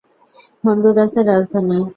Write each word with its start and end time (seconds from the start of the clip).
হন্ডুরাসের 0.63 1.25
রাজধানী। 1.29 1.79